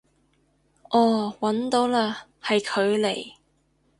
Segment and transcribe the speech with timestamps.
[0.89, 1.95] 哦搵到嘞，
[2.41, 3.33] 係佢嚟